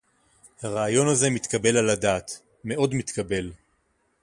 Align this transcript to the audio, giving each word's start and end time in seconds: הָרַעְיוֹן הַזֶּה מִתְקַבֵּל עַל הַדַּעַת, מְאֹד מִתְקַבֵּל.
הָרַעְיוֹן 0.61 1.07
הַזֶּה 1.07 1.29
מִתְקַבֵּל 1.29 1.77
עַל 1.77 1.89
הַדַּעַת, 1.89 2.31
מְאֹד 2.63 2.93
מִתְקַבֵּל. 2.93 3.51